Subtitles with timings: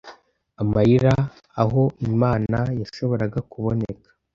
[0.61, 1.13] amarira
[1.61, 4.09] aho imana yashoboraga kuboneka